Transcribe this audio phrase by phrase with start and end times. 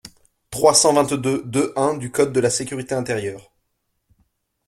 [0.49, 3.51] trois cent vingt-deux-deux-un du code de la sécurité intérieure».